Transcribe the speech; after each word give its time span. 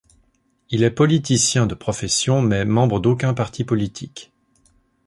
Il 0.71 0.81
est 0.83 0.89
politicien 0.89 1.67
de 1.67 1.75
profession, 1.75 2.41
mais 2.41 2.65
membre 2.65 2.99
d'aucun 2.99 3.35
parti 3.35 3.63
politique. 3.63 4.31